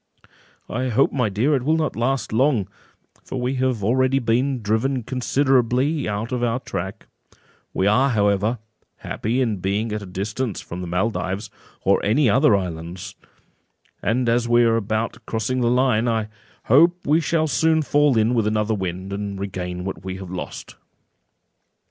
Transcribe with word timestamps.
"I 0.67 0.89
hope, 0.89 1.11
my 1.11 1.29
dear, 1.29 1.53
it 1.55 1.61
will 1.61 1.77
not 1.77 1.95
last 1.95 2.33
long, 2.33 2.67
for 3.23 3.39
we 3.39 3.53
have 3.57 3.83
already 3.83 4.17
been 4.17 4.63
driven 4.63 5.03
considerably 5.03 6.09
out 6.09 6.31
of 6.31 6.41
our 6.43 6.59
track; 6.59 7.05
we 7.71 7.85
are, 7.85 8.09
however, 8.09 8.57
happy 8.95 9.41
in 9.41 9.57
being 9.57 9.91
at 9.91 10.01
a 10.01 10.07
distance 10.07 10.59
from 10.59 10.81
the 10.81 10.87
Maldives, 10.87 11.51
or 11.83 12.03
any 12.03 12.27
other 12.31 12.55
islands; 12.55 13.13
and 14.01 14.27
as 14.27 14.49
we 14.49 14.63
are 14.63 14.75
about 14.77 15.23
crossing 15.27 15.61
the 15.61 15.69
line, 15.69 16.07
I 16.07 16.29
hope 16.63 17.05
we 17.05 17.19
shall 17.19 17.45
soon 17.45 17.83
fall 17.83 18.17
in 18.17 18.33
with 18.33 18.47
another 18.47 18.73
wind, 18.73 19.13
and 19.13 19.39
regain 19.39 19.85
what 19.85 20.03
we 20.03 20.17
have 20.17 20.31
lost." 20.31 20.77